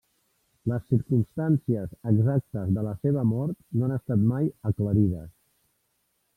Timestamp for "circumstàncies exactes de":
0.93-2.87